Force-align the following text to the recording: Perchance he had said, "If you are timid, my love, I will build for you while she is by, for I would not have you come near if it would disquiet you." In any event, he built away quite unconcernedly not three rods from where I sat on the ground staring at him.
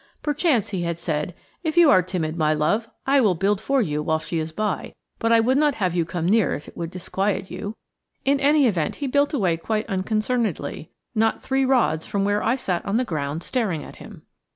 Perchance 0.23 0.69
he 0.69 0.81
had 0.81 0.97
said, 0.97 1.35
"If 1.61 1.77
you 1.77 1.91
are 1.91 2.01
timid, 2.01 2.35
my 2.35 2.55
love, 2.55 2.89
I 3.05 3.21
will 3.21 3.35
build 3.35 3.61
for 3.61 3.83
you 3.83 4.01
while 4.01 4.17
she 4.17 4.39
is 4.39 4.51
by, 4.51 4.95
for 5.19 5.31
I 5.31 5.39
would 5.39 5.59
not 5.59 5.75
have 5.75 5.93
you 5.93 6.05
come 6.05 6.25
near 6.25 6.55
if 6.55 6.67
it 6.67 6.75
would 6.75 6.89
disquiet 6.89 7.51
you." 7.51 7.75
In 8.25 8.39
any 8.39 8.65
event, 8.65 8.95
he 8.95 9.05
built 9.05 9.31
away 9.31 9.57
quite 9.57 9.85
unconcernedly 9.87 10.89
not 11.13 11.43
three 11.43 11.65
rods 11.65 12.07
from 12.07 12.25
where 12.25 12.41
I 12.41 12.55
sat 12.55 12.83
on 12.83 12.97
the 12.97 13.05
ground 13.05 13.43
staring 13.43 13.83
at 13.83 13.97
him. 13.97 14.23